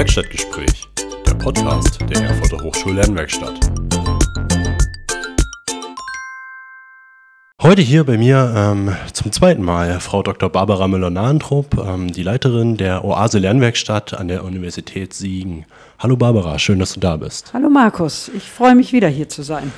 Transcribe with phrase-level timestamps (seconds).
[0.00, 0.88] Werkstattgespräch,
[1.26, 3.70] der Podcast der Erfurter Hochschullernwerkstatt.
[7.60, 10.48] Heute hier bei mir ähm, zum zweiten Mal Frau Dr.
[10.48, 15.66] Barbara Müller-Nahentrup, ähm, die Leiterin der Oase Lernwerkstatt an der Universität Siegen.
[15.98, 17.52] Hallo Barbara, schön, dass du da bist.
[17.52, 19.70] Hallo Markus, ich freue mich wieder hier zu sein.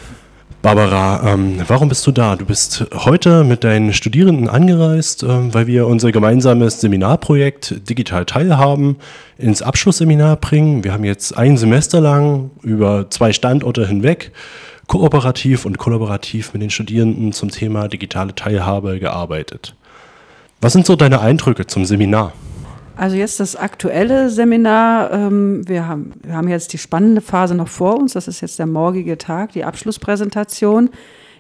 [0.63, 2.37] Barbara, ähm, warum bist du da?
[2.37, 8.97] Du bist heute mit deinen Studierenden angereist, ähm, weil wir unser gemeinsames Seminarprojekt Digital Teilhaben
[9.39, 10.85] ins Abschlussseminar bringen.
[10.85, 14.31] Wir haben jetzt ein Semester lang über zwei Standorte hinweg
[14.87, 19.75] kooperativ und kollaborativ mit den Studierenden zum Thema digitale Teilhabe gearbeitet.
[20.61, 22.35] Was sind so deine Eindrücke zum Seminar?
[22.97, 25.13] Also jetzt das aktuelle Seminar.
[25.13, 28.13] Ähm, wir, haben, wir haben jetzt die spannende Phase noch vor uns.
[28.13, 30.91] Das ist jetzt der morgige Tag, die Abschlusspräsentation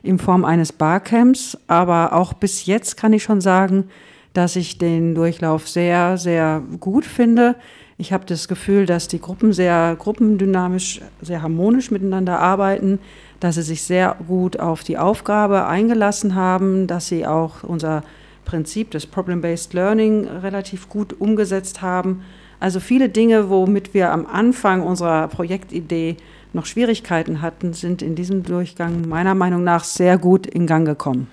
[0.02, 1.58] in Form eines Barcamps.
[1.66, 3.84] Aber auch bis jetzt kann ich schon sagen,
[4.32, 7.54] dass ich den Durchlauf sehr, sehr gut finde.
[7.98, 12.98] Ich habe das Gefühl, dass die Gruppen sehr gruppendynamisch, sehr harmonisch miteinander arbeiten,
[13.40, 18.02] dass sie sich sehr gut auf die Aufgabe eingelassen haben, dass sie auch unser
[18.44, 22.22] Prinzip des Problem-Based Learning relativ gut umgesetzt haben.
[22.60, 26.16] Also viele Dinge, womit wir am Anfang unserer Projektidee
[26.52, 31.28] noch Schwierigkeiten hatten, sind in diesem Durchgang meiner Meinung nach sehr gut in Gang gekommen.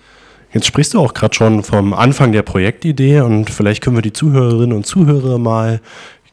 [0.53, 4.13] Jetzt sprichst du auch gerade schon vom Anfang der Projektidee und vielleicht können wir die
[4.13, 5.81] Zuhörerinnen und Zuhörer mal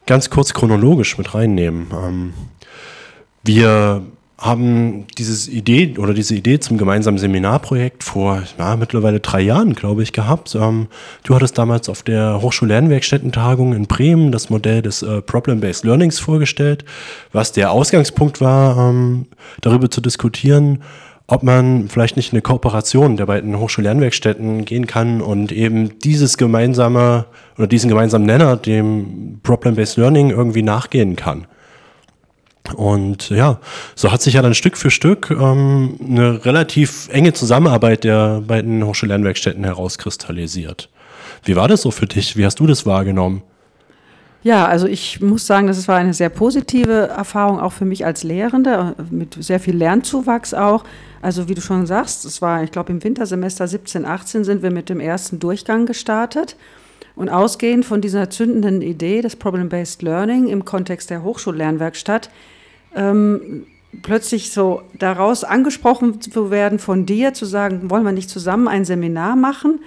[0.07, 1.87] ganz kurz chronologisch mit reinnehmen.
[1.93, 2.33] Ähm,
[3.43, 4.01] wir
[4.39, 10.03] haben diese Idee oder diese Idee zum gemeinsamen Seminarprojekt vor ja, mittlerweile drei Jahren, glaube
[10.03, 10.53] ich, gehabt.
[10.53, 10.87] Ähm,
[11.23, 16.85] du hattest damals auf der Hochschullernwerkstättentagung in Bremen das Modell des äh, Problem-Based Learnings vorgestellt,
[17.31, 19.25] was der Ausgangspunkt war, ähm,
[19.61, 20.83] darüber zu diskutieren,
[21.25, 27.25] ob man vielleicht nicht eine Kooperation der beiden Hochschullernwerkstätten gehen kann und eben dieses gemeinsame
[27.57, 31.47] oder diesen gemeinsamen Nenner, dem Problem-Based Learning, irgendwie nachgehen kann.
[32.73, 33.59] Und ja,
[33.95, 38.85] so hat sich ja dann Stück für Stück ähm, eine relativ enge Zusammenarbeit der beiden
[38.85, 40.89] Hochschullernwerkstätten herauskristallisiert.
[41.43, 42.37] Wie war das so für dich?
[42.37, 43.43] Wie hast du das wahrgenommen?
[44.43, 48.23] Ja, also ich muss sagen, das war eine sehr positive Erfahrung auch für mich als
[48.23, 50.83] Lehrende, mit sehr viel Lernzuwachs auch.
[51.21, 54.71] Also wie du schon sagst, es war, ich glaube, im Wintersemester 17, 18 sind wir
[54.71, 56.55] mit dem ersten Durchgang gestartet.
[57.15, 62.29] Und ausgehend von dieser zündenden Idee des Problem-Based Learning im Kontext der Hochschullernwerkstatt
[62.95, 63.65] ähm,
[64.01, 68.85] plötzlich so daraus angesprochen zu werden von dir, zu sagen, wollen wir nicht zusammen ein
[68.85, 69.79] Seminar machen?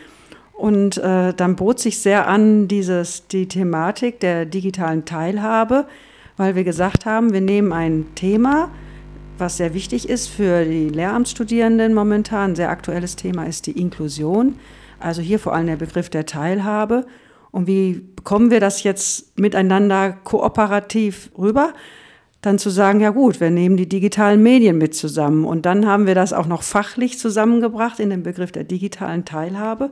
[0.52, 5.86] Und äh, dann bot sich sehr an dieses, die Thematik der digitalen Teilhabe,
[6.36, 8.70] weil wir gesagt haben, wir nehmen ein Thema,
[9.38, 12.50] was sehr wichtig ist für die Lehramtsstudierenden momentan.
[12.50, 14.56] Ein sehr aktuelles Thema ist die Inklusion.
[14.98, 17.06] Also hier vor allem der Begriff der Teilhabe.
[17.50, 21.72] Und wie bekommen wir das jetzt miteinander kooperativ rüber?
[22.40, 25.44] Dann zu sagen, ja gut, wir nehmen die digitalen Medien mit zusammen.
[25.44, 29.90] Und dann haben wir das auch noch fachlich zusammengebracht in den Begriff der digitalen Teilhabe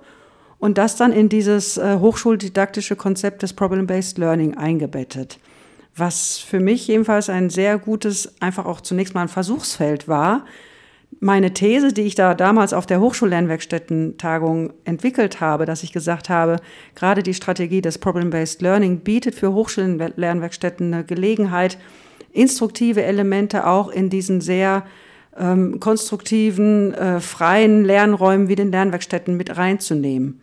[0.58, 5.38] und das dann in dieses äh, hochschuldidaktische Konzept des Problem-Based Learning eingebettet.
[5.94, 10.44] Was für mich jedenfalls ein sehr gutes, einfach auch zunächst mal ein Versuchsfeld war.
[11.20, 16.56] Meine These, die ich da damals auf der Hochschullernwerkstätten-Tagung entwickelt habe, dass ich gesagt habe,
[16.94, 21.78] gerade die Strategie des Problem-Based Learning bietet für Hochschullernwerkstätten eine Gelegenheit,
[22.32, 24.84] instruktive Elemente auch in diesen sehr
[25.38, 30.40] ähm, konstruktiven, äh, freien Lernräumen wie den Lernwerkstätten mit reinzunehmen.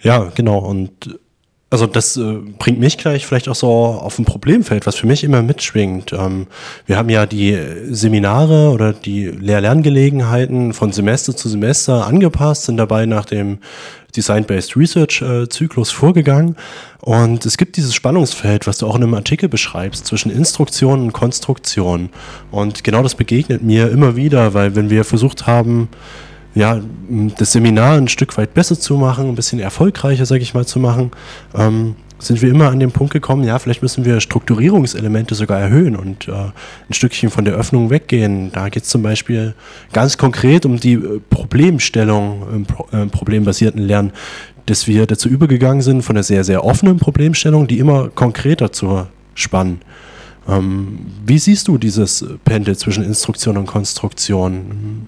[0.00, 0.58] Ja, genau.
[0.58, 1.18] Und
[1.70, 5.22] also das äh, bringt mich gleich vielleicht auch so auf ein Problemfeld, was für mich
[5.22, 6.14] immer mitschwingt.
[6.14, 6.46] Ähm,
[6.86, 7.58] wir haben ja die
[7.90, 13.58] Seminare oder die Lehr-Lerngelegenheiten von Semester zu Semester angepasst, sind dabei nach dem
[14.16, 16.56] Design-Based Research-Zyklus vorgegangen.
[17.00, 21.12] Und es gibt dieses Spannungsfeld, was du auch in einem Artikel beschreibst, zwischen Instruktion und
[21.12, 22.08] Konstruktion.
[22.50, 25.88] Und genau das begegnet mir immer wieder, weil wenn wir versucht haben,
[26.54, 26.80] ja,
[27.38, 30.80] das Seminar ein Stück weit besser zu machen, ein bisschen erfolgreicher, sage ich mal, zu
[30.80, 31.10] machen,
[31.54, 35.94] ähm, sind wir immer an den Punkt gekommen, ja, vielleicht müssen wir Strukturierungselemente sogar erhöhen
[35.96, 38.50] und äh, ein Stückchen von der Öffnung weggehen.
[38.52, 39.54] Da geht es zum Beispiel
[39.92, 44.12] ganz konkret um die äh, Problemstellung im Pro äh, problembasierten Lernen,
[44.66, 49.06] dass wir dazu übergegangen sind von einer sehr, sehr offenen Problemstellung, die immer konkreter zu
[49.34, 49.80] spannen.
[50.48, 55.06] Ähm, wie siehst du dieses Pendel zwischen Instruktion und Konstruktion?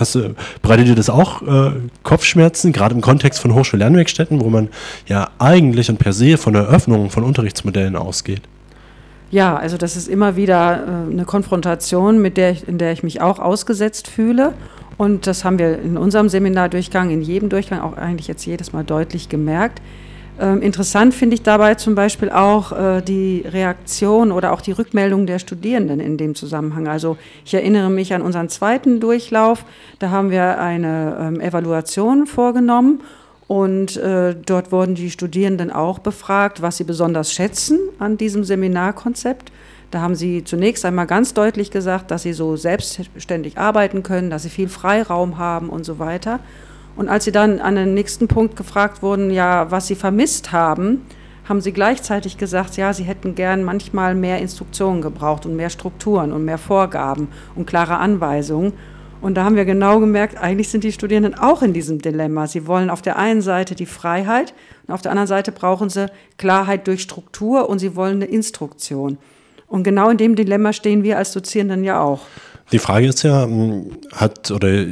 [0.00, 4.70] Hast du, bereitet dir das auch äh, Kopfschmerzen, gerade im Kontext von Hochschullernwerkstätten, wo man
[5.06, 8.40] ja eigentlich und per se von der Öffnung von Unterrichtsmodellen ausgeht?
[9.30, 13.02] Ja, also das ist immer wieder äh, eine Konfrontation, mit der ich, in der ich
[13.02, 14.54] mich auch ausgesetzt fühle.
[14.96, 18.84] Und das haben wir in unserem Seminardurchgang, in jedem Durchgang auch eigentlich jetzt jedes Mal
[18.84, 19.80] deutlich gemerkt.
[20.40, 25.26] Ähm, interessant finde ich dabei zum Beispiel auch äh, die Reaktion oder auch die Rückmeldung
[25.26, 26.88] der Studierenden in dem Zusammenhang.
[26.88, 29.66] Also ich erinnere mich an unseren zweiten Durchlauf,
[29.98, 33.02] da haben wir eine ähm, Evaluation vorgenommen
[33.48, 39.52] und äh, dort wurden die Studierenden auch befragt, was sie besonders schätzen an diesem Seminarkonzept.
[39.90, 44.44] Da haben sie zunächst einmal ganz deutlich gesagt, dass sie so selbstständig arbeiten können, dass
[44.44, 46.40] sie viel Freiraum haben und so weiter.
[47.00, 51.00] Und als sie dann an den nächsten Punkt gefragt wurden, ja, was sie vermisst haben,
[51.48, 56.30] haben sie gleichzeitig gesagt, ja, sie hätten gern manchmal mehr Instruktionen gebraucht und mehr Strukturen
[56.30, 58.74] und mehr Vorgaben und klare Anweisungen.
[59.22, 62.46] Und da haben wir genau gemerkt, eigentlich sind die Studierenden auch in diesem Dilemma.
[62.46, 64.52] Sie wollen auf der einen Seite die Freiheit
[64.86, 66.04] und auf der anderen Seite brauchen sie
[66.36, 69.16] Klarheit durch Struktur und sie wollen eine Instruktion.
[69.68, 72.20] Und genau in dem Dilemma stehen wir als Dozierenden ja auch.
[72.72, 73.48] Die Frage ist ja,
[74.12, 74.84] hat oder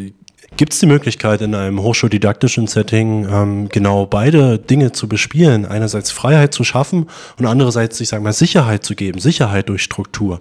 [0.58, 5.64] Gibt es die Möglichkeit, in einem hochschuldidaktischen Setting ähm, genau beide Dinge zu bespielen?
[5.64, 7.06] Einerseits Freiheit zu schaffen
[7.38, 10.40] und andererseits, ich sage mal, Sicherheit zu geben, Sicherheit durch Struktur.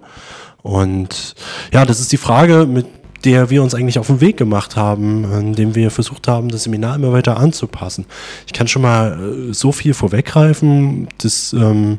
[0.62, 1.36] Und
[1.72, 2.86] ja, das ist die Frage, mit
[3.24, 6.96] der wir uns eigentlich auf den Weg gemacht haben, indem wir versucht haben, das Seminar
[6.96, 8.04] immer weiter anzupassen.
[8.44, 11.98] Ich kann schon mal äh, so viel vorweggreifen, dass ähm,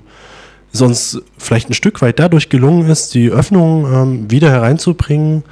[0.72, 5.44] sonst vielleicht ein Stück weit dadurch gelungen ist, die Öffnung ähm, wieder hereinzubringen,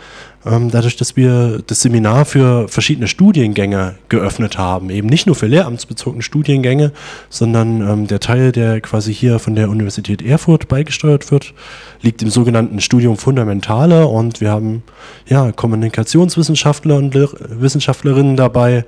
[0.46, 4.90] ähm, dadurch, dass wir das Seminar für verschiedene Studiengänge geöffnet haben.
[4.90, 6.92] Eben nicht nur für lehramtsbezogene Studiengänge,
[7.30, 11.54] sondern ähm, der Teil, der quasi hier von der Universität Erfurt beigesteuert wird,
[12.02, 14.84] liegt im sogenannten Studium Fundamentale und wir haben
[15.28, 18.86] ja Kommunikationswissenschaftler und Wissenschaftlerinnen dabei,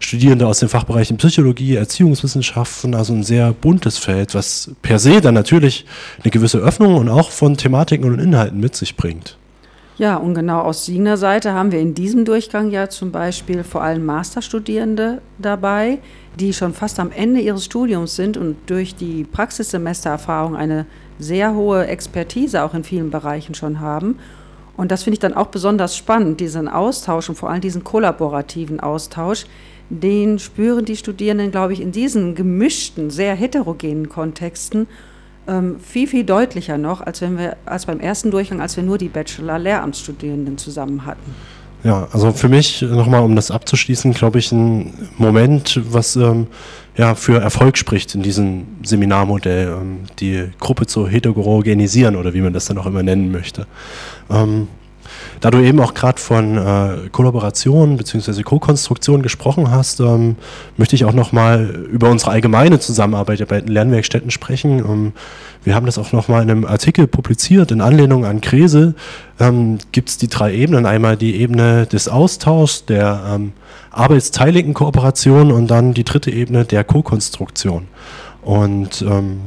[0.00, 5.34] Studierende aus den Fachbereichen Psychologie, Erziehungswissenschaften, also ein sehr buntes Feld, was per se dann
[5.34, 5.84] natürlich
[6.22, 9.36] eine gewisse Öffnung und auch von Thematiken und Inhalten mit sich bringt.
[9.98, 13.82] Ja, und genau aus Signer Seite haben wir in diesem Durchgang ja zum Beispiel vor
[13.82, 15.98] allem Masterstudierende dabei,
[16.38, 20.84] die schon fast am Ende ihres Studiums sind und durch die Praxissemestererfahrung eine
[21.18, 24.18] sehr hohe Expertise auch in vielen Bereichen schon haben.
[24.76, 28.80] Und das finde ich dann auch besonders spannend, diesen Austausch und vor allem diesen kollaborativen
[28.80, 29.46] Austausch.
[29.88, 34.88] Den spüren die Studierenden, glaube ich, in diesen gemischten, sehr heterogenen Kontexten
[35.48, 38.98] ähm, viel, viel deutlicher noch, als, wenn wir, als beim ersten Durchgang, als wir nur
[38.98, 41.34] die Bachelor-Lehramtsstudierenden zusammen hatten.
[41.84, 46.48] Ja, also für mich nochmal, um das abzuschließen, glaube ich, ein Moment, was ähm,
[46.96, 52.52] ja für Erfolg spricht in diesem Seminarmodell, ähm, die Gruppe zu heterogenisieren oder wie man
[52.52, 53.66] das dann auch immer nennen möchte.
[54.30, 54.66] Ähm,
[55.40, 58.42] da du eben auch gerade von äh, Kollaboration bzw.
[58.42, 60.36] Co-Konstruktion gesprochen hast, ähm,
[60.76, 64.78] möchte ich auch nochmal über unsere allgemeine Zusammenarbeit bei den Lernwerkstätten sprechen.
[64.78, 65.12] Ähm,
[65.64, 68.94] wir haben das auch nochmal in einem Artikel publiziert, in Anlehnung an Kresel
[69.40, 70.86] ähm, gibt es die drei Ebenen.
[70.86, 73.52] Einmal die Ebene des Austauschs, der ähm,
[73.90, 77.88] arbeitsteiligen Kooperation und dann die dritte Ebene der Co-Konstruktion.
[78.46, 79.40] Und ähm,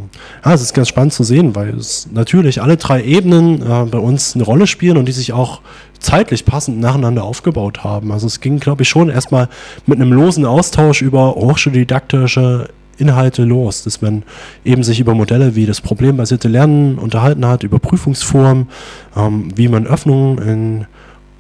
[0.44, 3.98] ja, es ist ganz spannend zu sehen, weil es natürlich alle drei Ebenen äh, bei
[3.98, 5.62] uns eine Rolle spielen und die sich auch
[6.00, 8.12] zeitlich passend nacheinander aufgebaut haben.
[8.12, 9.48] Also es ging, glaube ich, schon erstmal
[9.86, 12.68] mit einem losen Austausch über hochschuldidaktische
[12.98, 14.24] Inhalte los, dass man
[14.66, 18.68] eben sich über Modelle wie das problembasierte Lernen unterhalten hat, über Prüfungsformen,
[19.16, 20.86] ähm, wie man Öffnungen in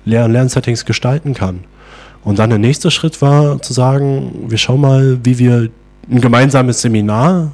[0.05, 1.65] Lehr- und Lernsettings gestalten kann.
[2.23, 5.69] Und dann der nächste Schritt war zu sagen, wir schauen mal, wie wir
[6.09, 7.51] ein gemeinsames Seminar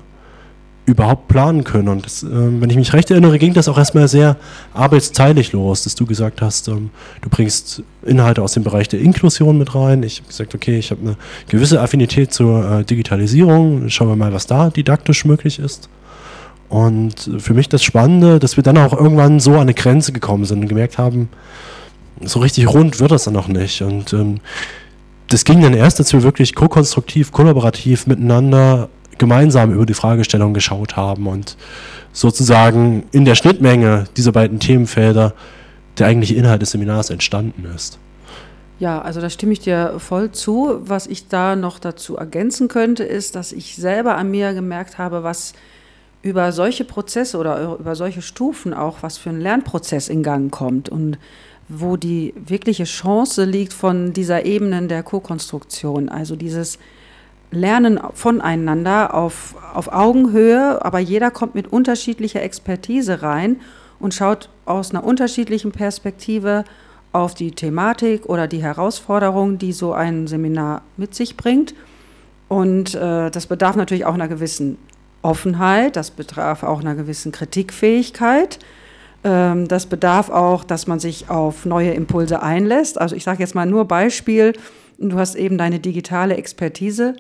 [0.86, 1.88] überhaupt planen können.
[1.88, 4.38] Und das, äh, wenn ich mich recht erinnere, ging das auch erstmal sehr
[4.74, 6.92] arbeitsteilig los, dass du gesagt hast, ähm,
[7.22, 10.04] du bringst Inhalte aus dem Bereich der Inklusion mit rein.
[10.04, 11.18] Ich habe gesagt, okay, ich habe eine
[11.50, 13.90] gewisse Affinität zur äh, Digitalisierung.
[13.90, 15.90] Schauen wir mal, was da didaktisch möglich ist.
[16.70, 20.46] Und für mich das Spannende, dass wir dann auch irgendwann so an eine Grenze gekommen
[20.46, 21.30] sind und gemerkt haben,
[22.22, 23.82] so richtig rund wird das dann noch nicht.
[23.82, 24.40] Und ähm,
[25.36, 28.88] das ging dann erst, als wir wirklich ko-konstruktiv, kollaborativ miteinander
[29.18, 31.58] gemeinsam über die Fragestellung geschaut haben und
[32.14, 35.34] sozusagen in der Schnittmenge dieser beiden Themenfelder
[35.98, 38.00] der eigentliche Inhalt des Seminars entstanden ist.
[38.80, 40.78] Ja, also da stimme ich dir voll zu.
[40.80, 45.24] Was ich da noch dazu ergänzen könnte, ist, dass ich selber an mir gemerkt habe,
[45.24, 45.52] was
[46.22, 50.88] über solche Prozesse oder über solche Stufen auch, was für ein Lernprozess in Gang kommt.
[50.88, 51.18] Und
[51.68, 56.78] wo die wirkliche Chance liegt von dieser Ebenen der Co-Konstruktion, also dieses
[57.52, 63.62] Lernen voneinander auf, auf Augenhöhe, aber jeder kommt mit unterschiedlicher Expertise rein
[64.00, 66.66] und schaut aus einer unterschiedlichen Perspektive
[67.12, 71.74] auf die Thematik oder die Herausforderung, die so ein Seminar mit sich bringt.
[72.50, 74.78] Und äh, das bedarf natürlich auch einer gewissen
[75.22, 78.60] Offenheit, das bedarf auch einer gewissen Kritikfähigkeit.
[79.26, 83.02] Ähm, das bedarf auch, dass man sich auf neue Impulse einlässt.
[83.02, 84.54] Also ich sage jetzt mal nur Beispiel,
[85.00, 87.16] du hast eben deine digitale Expertise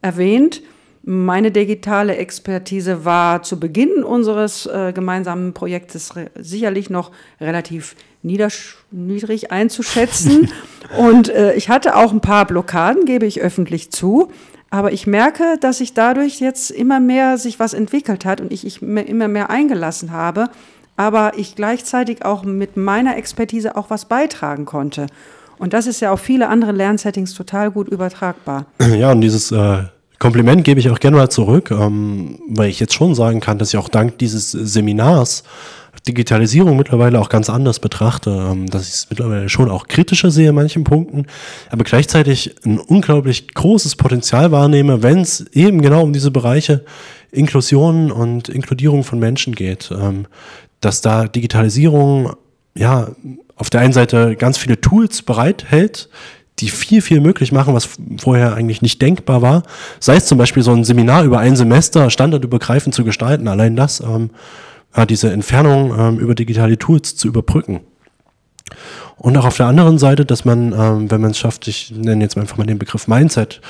[0.00, 0.62] erwähnt.
[1.02, 7.10] Meine digitale Expertise war zu Beginn unseres äh, gemeinsamen Projektes sicherlich noch
[7.40, 10.52] relativ niedrig einzuschätzen.
[10.98, 14.30] Und äh, ich hatte auch ein paar Blockaden, gebe ich öffentlich zu.
[14.70, 18.66] Aber ich merke, dass sich dadurch jetzt immer mehr sich was entwickelt hat und ich,
[18.66, 20.50] ich immer mehr eingelassen habe,
[20.98, 25.06] aber ich gleichzeitig auch mit meiner Expertise auch was beitragen konnte.
[25.56, 28.66] Und das ist ja auf viele andere Lernsettings total gut übertragbar.
[28.98, 29.84] Ja, und dieses äh,
[30.18, 33.68] Kompliment gebe ich auch gerne mal zurück, ähm, weil ich jetzt schon sagen kann, dass
[33.68, 35.44] ich auch dank dieses Seminars
[36.06, 40.48] Digitalisierung mittlerweile auch ganz anders betrachte, ähm, dass ich es mittlerweile schon auch kritischer sehe
[40.48, 41.26] in manchen Punkten,
[41.70, 46.84] aber gleichzeitig ein unglaublich großes Potenzial wahrnehme, wenn es eben genau um diese Bereiche
[47.30, 50.26] Inklusion und Inkludierung von Menschen geht, ähm,
[50.80, 52.34] dass da Digitalisierung
[52.74, 53.08] ja
[53.56, 56.08] auf der einen Seite ganz viele Tools bereithält,
[56.60, 59.62] die viel, viel möglich machen, was vorher eigentlich nicht denkbar war.
[60.00, 64.00] Sei es zum Beispiel so ein Seminar über ein Semester standardübergreifend zu gestalten, allein das
[64.00, 64.30] ähm,
[64.96, 67.80] ja, diese Entfernung ähm, über digitale Tools zu überbrücken.
[69.16, 72.22] Und auch auf der anderen Seite, dass man, ähm, wenn man es schafft, ich nenne
[72.22, 73.60] jetzt einfach mal den Begriff Mindset,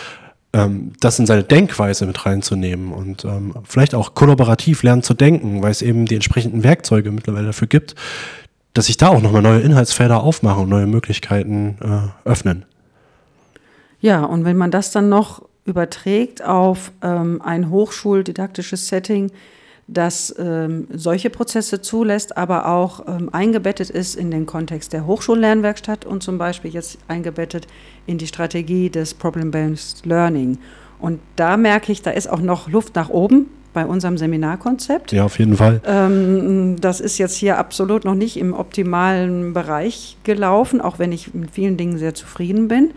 [0.52, 5.62] ähm, das in seine Denkweise mit reinzunehmen und ähm, vielleicht auch kollaborativ lernen zu denken,
[5.62, 7.95] weil es eben die entsprechenden Werkzeuge mittlerweile dafür gibt,
[8.75, 12.64] dass sich da auch nochmal neue Inhaltsfelder aufmachen und neue Möglichkeiten äh, öffnen.
[14.00, 19.31] Ja, und wenn man das dann noch überträgt auf ähm, ein hochschuldidaktisches Setting,
[19.88, 26.04] das ähm, solche Prozesse zulässt, aber auch ähm, eingebettet ist in den Kontext der Hochschullernwerkstatt
[26.04, 27.66] und zum Beispiel jetzt eingebettet
[28.07, 30.59] in die Strategie des Problem-Based Learning.
[31.00, 35.12] Und da merke ich, da ist auch noch Luft nach oben bei unserem Seminarkonzept.
[35.12, 35.80] Ja, auf jeden Fall.
[35.87, 41.33] Ähm, das ist jetzt hier absolut noch nicht im optimalen Bereich gelaufen, auch wenn ich
[41.33, 42.90] mit vielen Dingen sehr zufrieden bin.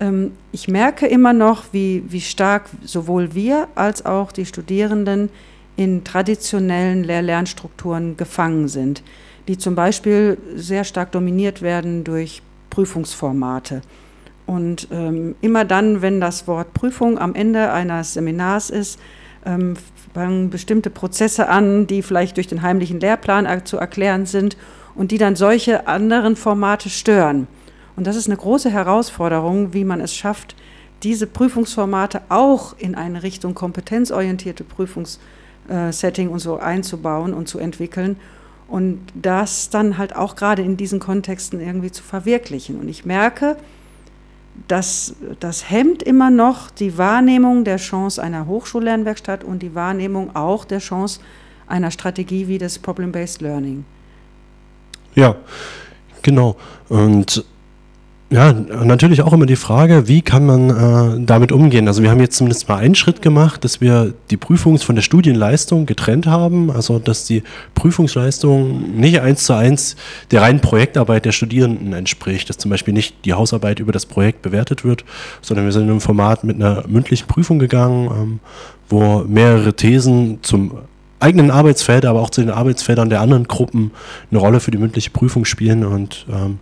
[0.00, 5.28] Ähm, ich merke immer noch, wie, wie stark sowohl wir als auch die Studierenden
[5.76, 9.02] in traditionellen Lehr-Lernstrukturen gefangen sind,
[9.48, 13.82] die zum Beispiel sehr stark dominiert werden durch Prüfungsformate.
[14.46, 19.00] Und ähm, immer dann, wenn das Wort Prüfung am Ende eines Seminars ist,
[19.46, 19.74] ähm,
[20.12, 24.56] fangen bestimmte Prozesse an, die vielleicht durch den heimlichen Lehrplan zu erklären sind
[24.94, 27.48] und die dann solche anderen Formate stören.
[27.96, 30.54] Und das ist eine große Herausforderung, wie man es schafft,
[31.02, 35.34] diese Prüfungsformate auch in eine Richtung kompetenzorientierte Prüfungsformate
[35.68, 38.16] äh, Setting und so einzubauen und zu entwickeln
[38.68, 42.78] und das dann halt auch gerade in diesen Kontexten irgendwie zu verwirklichen.
[42.78, 43.56] Und ich merke,
[44.68, 50.64] dass das hemmt immer noch die Wahrnehmung der Chance einer Hochschullernwerkstatt und die Wahrnehmung auch
[50.64, 51.20] der Chance
[51.66, 53.84] einer Strategie wie das Problem-Based Learning.
[55.14, 55.36] Ja,
[56.22, 56.56] genau.
[56.88, 57.44] Und
[58.30, 61.86] ja, natürlich auch immer die Frage, wie kann man äh, damit umgehen?
[61.86, 65.02] Also wir haben jetzt zumindest mal einen Schritt gemacht, dass wir die Prüfungs- von der
[65.02, 66.70] Studienleistung getrennt haben.
[66.70, 67.42] Also dass die
[67.74, 69.96] Prüfungsleistung nicht eins zu eins
[70.30, 72.48] der reinen Projektarbeit der Studierenden entspricht.
[72.48, 75.04] Dass zum Beispiel nicht die Hausarbeit über das Projekt bewertet wird,
[75.42, 78.40] sondern wir sind in einem Format mit einer mündlichen Prüfung gegangen, ähm,
[78.88, 80.78] wo mehrere Thesen zum
[81.20, 83.92] eigenen Arbeitsfeld, aber auch zu den Arbeitsfeldern der anderen Gruppen
[84.30, 86.58] eine Rolle für die mündliche Prüfung spielen und ähm,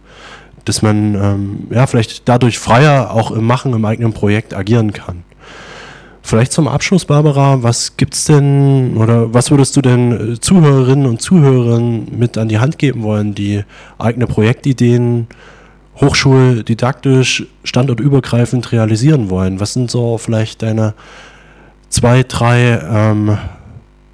[0.64, 5.24] dass man ähm, ja vielleicht dadurch freier auch im Machen im eigenen Projekt agieren kann.
[6.24, 11.20] Vielleicht zum Abschluss, Barbara, was gibt's denn oder was würdest du denn äh, Zuhörerinnen und
[11.20, 13.64] Zuhörern mit an die Hand geben wollen, die
[13.98, 15.26] eigene Projektideen
[16.00, 19.58] hochschuldidaktisch, standortübergreifend realisieren wollen?
[19.58, 20.94] Was sind so vielleicht deine
[21.88, 23.36] zwei, drei ähm,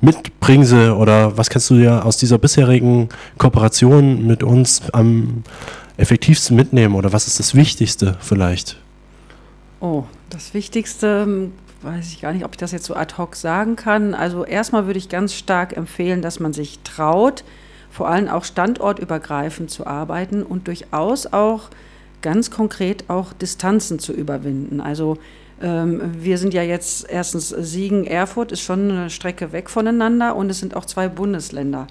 [0.01, 5.43] Mitbringsel oder was kannst du dir aus dieser bisherigen Kooperation mit uns am
[5.99, 8.79] effektivsten mitnehmen oder was ist das Wichtigste vielleicht?
[9.81, 11.53] Oh, das Wichtigste hm,
[11.83, 14.15] weiß ich gar nicht, ob ich das jetzt so ad hoc sagen kann.
[14.15, 17.45] Also erstmal würde ich ganz stark empfehlen, dass man sich traut,
[17.91, 21.69] vor allem auch standortübergreifend zu arbeiten und durchaus auch
[22.23, 24.81] ganz konkret auch Distanzen zu überwinden.
[24.81, 25.19] Also
[25.61, 30.51] ähm, wir sind ja jetzt erstens Siegen, Erfurt ist schon eine Strecke weg voneinander und
[30.51, 31.87] es sind auch zwei Bundesländer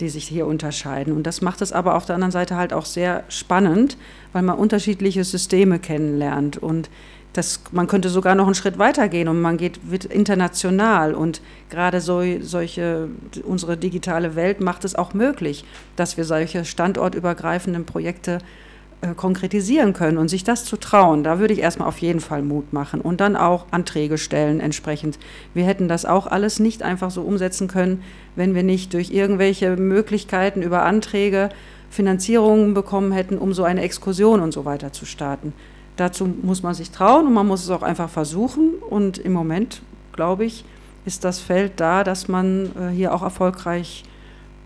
[0.00, 1.12] die sich hier unterscheiden.
[1.12, 3.96] Und das macht es aber auf der anderen Seite halt auch sehr spannend,
[4.32, 6.56] weil man unterschiedliche Systeme kennenlernt.
[6.56, 6.90] Und
[7.32, 11.14] das, man könnte sogar noch einen Schritt weiter gehen und man geht wird international.
[11.14, 11.40] Und
[11.70, 13.08] gerade so, solche,
[13.44, 15.64] unsere digitale Welt macht es auch möglich,
[15.96, 18.67] dass wir solche standortübergreifenden Projekte äh,
[19.16, 22.72] konkretisieren können und sich das zu trauen, da würde ich erstmal auf jeden Fall Mut
[22.72, 25.18] machen und dann auch Anträge stellen entsprechend.
[25.54, 28.02] Wir hätten das auch alles nicht einfach so umsetzen können,
[28.34, 31.50] wenn wir nicht durch irgendwelche Möglichkeiten über Anträge
[31.90, 35.52] Finanzierungen bekommen hätten, um so eine Exkursion und so weiter zu starten.
[35.96, 39.80] Dazu muss man sich trauen und man muss es auch einfach versuchen und im Moment
[40.12, 40.64] glaube ich,
[41.04, 44.02] ist das Feld da, dass man äh, hier auch erfolgreich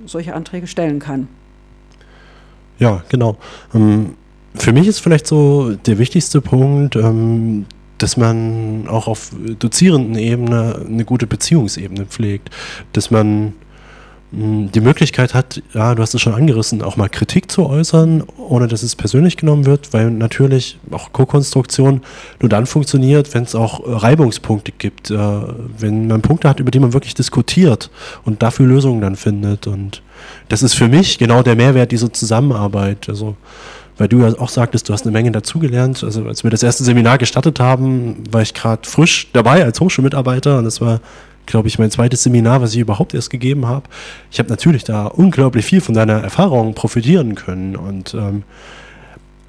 [0.07, 1.29] solche Anträge stellen kann.
[2.79, 3.37] Ja, genau.
[3.75, 4.17] Ähm,
[4.55, 7.67] für mich ist vielleicht so der wichtigste Punkt, ähm,
[7.99, 12.51] dass man auch auf dozierenden Ebene eine gute Beziehungsebene pflegt,
[12.93, 13.53] dass man
[14.35, 18.67] die Möglichkeit hat, ja, du hast es schon angerissen, auch mal Kritik zu äußern, ohne
[18.67, 22.01] dass es persönlich genommen wird, weil natürlich auch Co-Konstruktion
[22.41, 25.19] nur dann funktioniert, wenn es auch Reibungspunkte gibt, äh,
[25.79, 27.91] wenn man Punkte hat, über die man wirklich diskutiert
[28.25, 29.67] und dafür Lösungen dann findet.
[29.67, 30.03] Und
[30.49, 33.11] das ist für mich genau der Mehrwert dieser Zusammenarbeit.
[33.11, 33.37] Also,
[34.03, 36.03] weil du ja auch sagtest, du hast eine Menge dazugelernt.
[36.03, 40.59] Also, als wir das erste Seminar gestartet haben, war ich gerade frisch dabei als Hochschulmitarbeiter
[40.59, 41.01] und das war
[41.47, 43.85] glaube ich, mein zweites Seminar, was ich überhaupt erst gegeben habe.
[44.31, 47.77] Ich habe natürlich da unglaublich viel von deiner Erfahrung profitieren können.
[47.77, 48.43] Und ähm,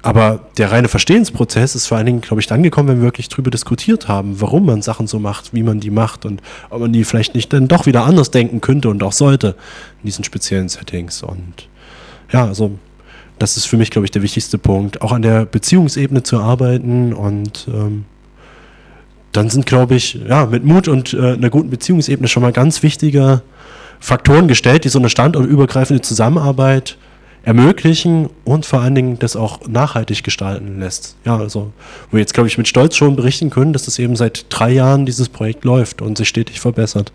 [0.02, 3.28] aber der reine Verstehensprozess ist vor allen Dingen, glaube ich, dann gekommen, wenn wir wirklich
[3.28, 6.92] darüber diskutiert haben, warum man Sachen so macht, wie man die macht und ob man
[6.92, 9.56] die vielleicht nicht dann doch wieder anders denken könnte und auch sollte
[10.02, 11.22] in diesen speziellen Settings.
[11.22, 11.68] Und
[12.32, 12.78] ja, also
[13.38, 17.12] das ist für mich, glaube ich, der wichtigste Punkt, auch an der Beziehungsebene zu arbeiten
[17.12, 18.04] und ähm,
[19.32, 22.82] dann sind, glaube ich, ja, mit Mut und äh, einer guten Beziehungsebene schon mal ganz
[22.82, 23.42] wichtige
[23.98, 26.96] Faktoren gestellt, die so eine standortübergreifende Zusammenarbeit
[27.42, 31.16] ermöglichen und vor allen Dingen das auch nachhaltig gestalten lässt.
[31.24, 31.72] Ja, also,
[32.10, 34.70] wo wir jetzt, glaube ich, mit Stolz schon berichten können, dass das eben seit drei
[34.70, 37.12] Jahren dieses Projekt läuft und sich stetig verbessert.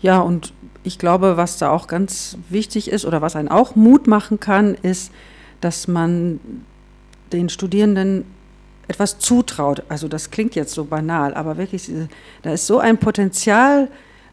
[0.00, 0.52] Ja, und
[0.84, 4.74] ich glaube, was da auch ganz wichtig ist oder was einen auch Mut machen kann,
[4.74, 5.10] ist,
[5.60, 6.40] dass man
[7.32, 8.24] den Studierenden
[8.88, 9.82] etwas zutraut.
[9.88, 11.90] Also das klingt jetzt so banal, aber wirklich,
[12.42, 13.88] da ist so ein Potenzial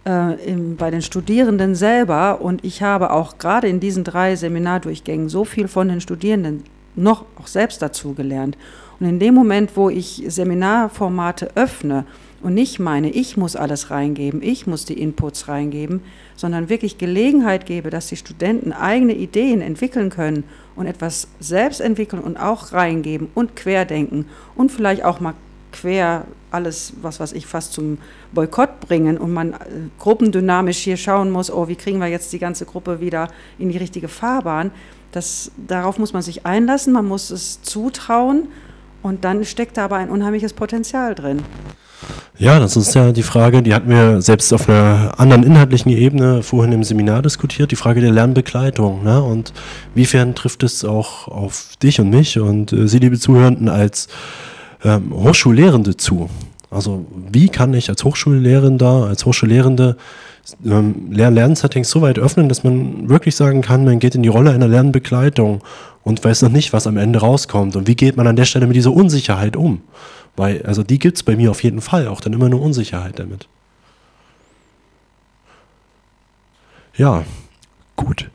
[0.05, 5.29] äh, im, bei den Studierenden selber und ich habe auch gerade in diesen drei Seminardurchgängen
[5.29, 6.63] so viel von den Studierenden
[6.95, 8.57] noch auch selbst dazu gelernt.
[8.99, 12.05] Und in dem Moment, wo ich Seminarformate öffne
[12.45, 16.01] und nicht meine, ich muss alles reingeben, ich muss die Inputs reingeben,
[16.35, 20.43] sondern wirklich Gelegenheit gebe, dass die Studenten eigene Ideen entwickeln können
[20.75, 25.33] und etwas selbst entwickeln und auch reingeben und querdenken und vielleicht auch mal
[25.71, 27.97] quer alles, was weiß ich, fast zum
[28.31, 29.57] Boykott bringen und man äh,
[29.97, 33.77] gruppendynamisch hier schauen muss, oh, wie kriegen wir jetzt die ganze Gruppe wieder in die
[33.79, 34.69] richtige Fahrbahn.
[35.11, 38.49] Das, darauf muss man sich einlassen, man muss es zutrauen
[39.01, 41.41] und dann steckt da aber ein unheimliches Potenzial drin.
[42.37, 46.43] Ja, das ist ja die Frage, die hatten wir selbst auf einer anderen inhaltlichen Ebene
[46.43, 49.05] vorhin im Seminar diskutiert, die Frage der Lernbegleitung.
[49.05, 49.23] Ne?
[49.23, 49.53] Und
[49.93, 54.09] wiefern trifft es auch auf dich und mich und äh, Sie, liebe Zuhörenden, als
[54.83, 56.29] ähm, Hochschullehrende zu?
[56.69, 59.95] Also wie kann ich als Hochschullehrender, als Hochschullehrende
[60.65, 64.51] ähm, Lern-Lernsettings so weit öffnen, dass man wirklich sagen kann, man geht in die Rolle
[64.51, 65.63] einer Lernbegleitung
[66.03, 67.77] und weiß noch nicht, was am Ende rauskommt.
[67.77, 69.81] Und wie geht man an der Stelle mit dieser Unsicherheit um?
[70.35, 73.19] Weil, also die gibt es bei mir auf jeden Fall, auch dann immer eine Unsicherheit
[73.19, 73.47] damit.
[76.97, 77.23] Ja,
[77.95, 78.29] gut.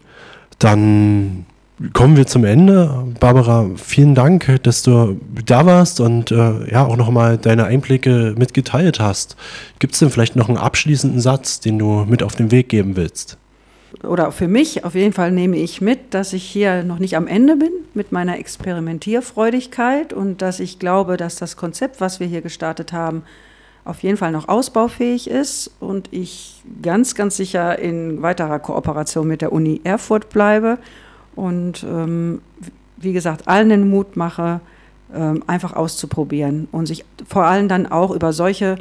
[0.59, 1.47] Dann
[1.93, 3.07] kommen wir zum Ende.
[3.19, 9.01] Barbara, vielen Dank, dass du da warst und äh, ja auch nochmal deine Einblicke mitgeteilt
[9.01, 9.37] hast.
[9.79, 12.97] Gibt es denn vielleicht noch einen abschließenden Satz, den du mit auf den Weg geben
[12.97, 13.39] willst?
[14.03, 17.27] Oder für mich auf jeden Fall nehme ich mit, dass ich hier noch nicht am
[17.27, 22.41] Ende bin mit meiner Experimentierfreudigkeit und dass ich glaube, dass das Konzept, was wir hier
[22.41, 23.23] gestartet haben,
[23.85, 29.43] auf jeden Fall noch ausbaufähig ist und ich ganz, ganz sicher in weiterer Kooperation mit
[29.43, 30.79] der Uni Erfurt bleibe
[31.35, 32.41] und ähm,
[32.97, 34.61] wie gesagt, allen den Mut mache,
[35.15, 38.77] ähm, einfach auszuprobieren und sich vor allem dann auch über solche